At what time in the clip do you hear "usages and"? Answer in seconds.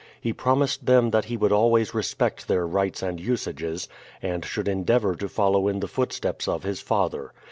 3.19-4.43